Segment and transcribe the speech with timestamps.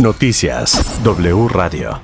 [0.00, 2.00] Noticias W Radio.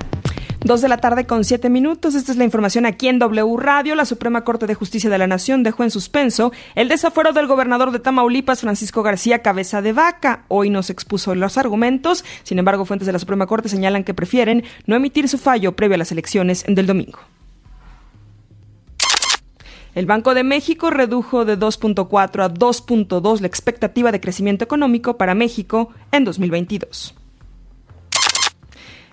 [0.59, 2.13] Dos de la tarde con siete minutos.
[2.13, 3.95] Esta es la información aquí en W Radio.
[3.95, 7.93] La Suprema Corte de Justicia de la Nación dejó en suspenso el desafuero del gobernador
[7.93, 10.43] de Tamaulipas, Francisco García Cabeza de Vaca.
[10.49, 12.25] Hoy nos expuso los argumentos.
[12.43, 15.95] Sin embargo, fuentes de la Suprema Corte señalan que prefieren no emitir su fallo previo
[15.95, 17.19] a las elecciones del domingo.
[19.93, 25.33] El Banco de México redujo de 2.4 a 2.2 la expectativa de crecimiento económico para
[25.33, 27.14] México en 2022.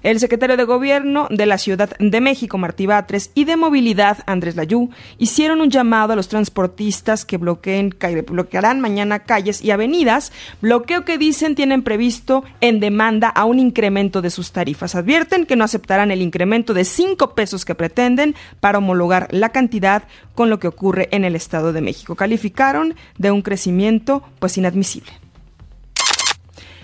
[0.03, 4.57] El secretario de Gobierno de la Ciudad de México, Martí Batres, y de Movilidad, Andrés
[4.57, 7.95] Layú, hicieron un llamado a los transportistas que bloqueen,
[8.27, 14.23] bloquearán mañana calles y avenidas, bloqueo que dicen tienen previsto en demanda a un incremento
[14.23, 14.97] de sus tarifas.
[14.97, 20.03] Advierten que no aceptarán el incremento de cinco pesos que pretenden para homologar la cantidad
[20.35, 22.17] con lo que ocurre en el Estado de México.
[22.17, 25.22] Calificaron de un crecimiento pues inadmisible.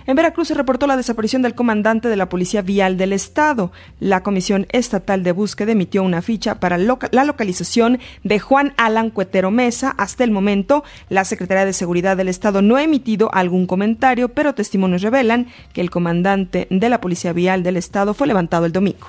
[0.08, 3.72] En Veracruz se reportó la desaparición del comandante de la Policía Vial del Estado.
[4.00, 9.50] La Comisión Estatal de Búsqueda emitió una ficha para la localización de Juan Alan Cuetero
[9.50, 9.94] Mesa.
[9.98, 14.54] Hasta el momento, la Secretaría de Seguridad del Estado no ha emitido algún comentario, pero
[14.54, 19.08] testimonios revelan que el comandante de la Policía Vial del Estado fue levantado el domingo.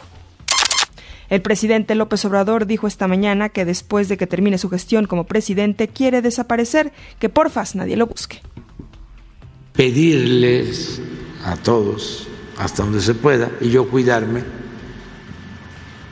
[1.29, 5.23] El presidente López Obrador dijo esta mañana que después de que termine su gestión como
[5.23, 8.41] presidente quiere desaparecer, que porfas nadie lo busque
[9.79, 11.01] pedirles
[11.45, 12.27] a todos,
[12.57, 14.43] hasta donde se pueda, y yo cuidarme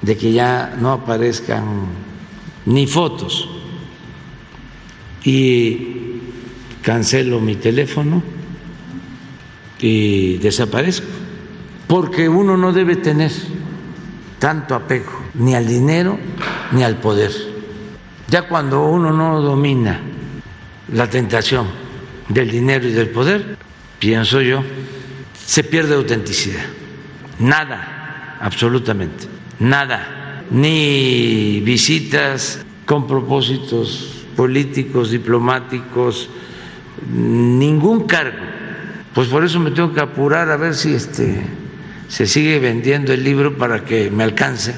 [0.02, 1.66] de que ya no aparezcan
[2.66, 3.50] ni fotos
[5.26, 6.22] y
[6.82, 8.24] cancelo mi teléfono
[9.82, 11.08] y desaparezco,
[11.88, 13.34] porque uno no debe tener
[14.40, 16.18] tanto apego ni al dinero
[16.72, 17.34] ni al poder.
[18.30, 20.00] Ya cuando uno no domina
[20.94, 21.87] la tentación
[22.30, 23.58] del dinero y del poder,
[24.00, 24.64] pienso yo,
[25.46, 26.66] se pierde autenticidad.
[27.40, 29.26] Nada, absolutamente,
[29.60, 30.44] nada.
[30.50, 36.30] Ni visitas con propósitos políticos, diplomáticos,
[37.12, 38.46] ningún cargo.
[39.14, 41.42] Pues por eso me tengo que apurar a ver si este
[42.08, 44.76] se sigue vendiendo el libro para que me alcance.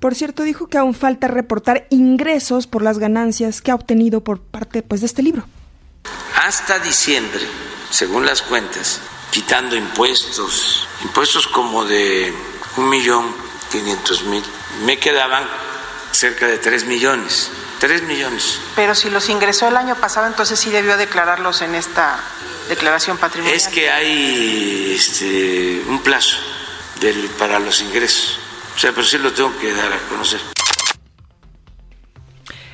[0.00, 4.40] Por cierto, dijo que aún falta reportar ingresos por las ganancias que ha obtenido por
[4.40, 5.46] parte pues, de este libro
[6.44, 7.40] hasta diciembre,
[7.90, 9.00] según las cuentas,
[9.30, 12.34] quitando impuestos, impuestos como de
[12.76, 13.34] un millón
[13.72, 14.44] quinientos mil,
[14.84, 15.48] me quedaban
[16.12, 17.50] cerca de tres millones.
[17.80, 18.58] Tres millones.
[18.76, 22.20] Pero si los ingresó el año pasado, entonces sí debió declararlos en esta
[22.68, 23.56] declaración patrimonial.
[23.56, 26.36] Es que hay este, un plazo
[27.00, 28.38] del, para los ingresos.
[28.76, 30.40] O sea, pero sí lo tengo que dar a conocer.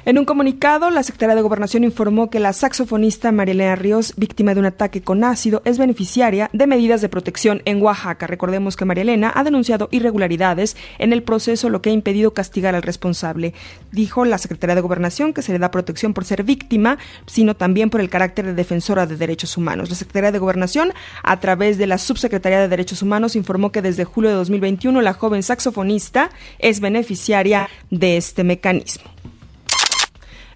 [0.07, 4.61] En un comunicado, la Secretaría de Gobernación informó que la saxofonista Marilena Ríos, víctima de
[4.61, 8.27] un ataque con ácido, es beneficiaria de medidas de protección en Oaxaca.
[8.27, 12.75] Recordemos que María Elena ha denunciado irregularidades en el proceso, lo que ha impedido castigar
[12.75, 13.53] al responsable.
[13.93, 16.97] Dijo la Secretaría de Gobernación que se le da protección por ser víctima,
[17.27, 19.91] sino también por el carácter de defensora de derechos humanos.
[19.91, 24.05] La Secretaría de Gobernación, a través de la Subsecretaría de Derechos Humanos, informó que desde
[24.05, 29.11] julio de 2021 la joven saxofonista es beneficiaria de este mecanismo.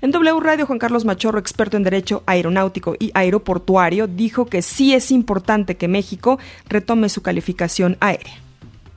[0.05, 4.93] En W Radio, Juan Carlos Machorro, experto en derecho aeronáutico y aeroportuario, dijo que sí
[4.93, 6.39] es importante que México
[6.69, 8.35] retome su calificación aérea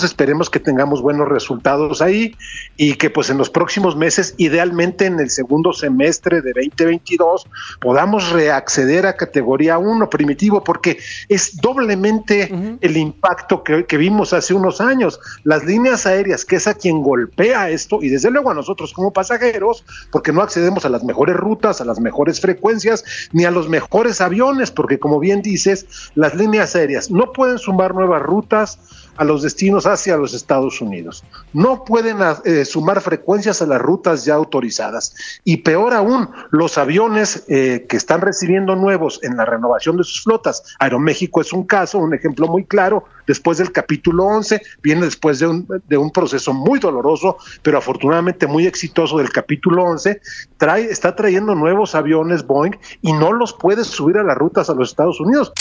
[0.05, 2.35] esperemos que tengamos buenos resultados ahí
[2.75, 7.47] y que pues en los próximos meses, idealmente en el segundo semestre de 2022,
[7.81, 10.99] podamos reacceder a categoría 1 primitivo, porque
[11.29, 15.19] es doblemente el impacto que, que, vimos hace unos años.
[15.43, 19.11] Las líneas aéreas, que es a quien golpea esto, y desde luego a nosotros como
[19.11, 23.69] pasajeros, porque no accedemos a las mejores rutas, a las mejores frecuencias, ni a los
[23.69, 28.79] mejores aviones, porque como bien dices, las líneas aéreas no pueden sumar nuevas rutas,
[29.17, 31.23] a los destinos hacia los Estados Unidos.
[31.53, 35.16] No pueden eh, sumar frecuencias a las rutas ya autorizadas.
[35.44, 40.23] Y peor aún, los aviones eh, que están recibiendo nuevos en la renovación de sus
[40.23, 40.63] flotas.
[40.79, 43.06] Aeroméxico es un caso, un ejemplo muy claro.
[43.25, 48.47] Después del capítulo 11, viene después de un, de un proceso muy doloroso, pero afortunadamente
[48.47, 50.21] muy exitoso del capítulo 11,
[50.57, 54.74] trae, está trayendo nuevos aviones Boeing y no los puede subir a las rutas a
[54.74, 55.51] los Estados Unidos.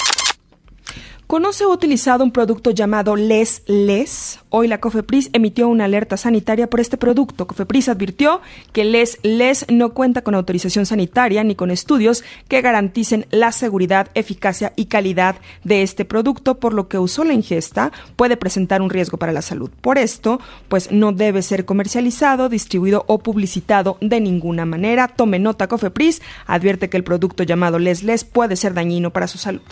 [1.27, 4.39] ¿Conoce o ha utilizado un producto llamado Les Les?
[4.49, 7.49] Hoy la COFEPRIS emitió una alerta sanitaria por este producto.
[7.49, 8.41] COFEPRIS advirtió
[8.73, 14.07] que Les Les no cuenta con autorización sanitaria ni con estudios que garanticen la seguridad,
[14.15, 15.35] eficacia y calidad
[15.65, 19.43] de este producto, por lo que usó la ingesta puede presentar un riesgo para la
[19.43, 19.71] salud.
[19.81, 25.09] Por esto, pues no debe ser comercializado, distribuido o publicitado de ninguna manera.
[25.09, 29.39] Tome nota COFEPRIS, advierte que el producto llamado Les Les puede ser dañino para su
[29.39, 29.63] salud.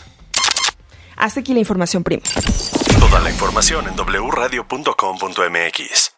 [1.17, 2.23] Hasta aquí la información prima.
[2.99, 6.14] Toda la información en wradio.com.mx.